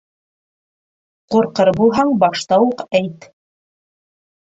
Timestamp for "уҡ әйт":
2.67-3.33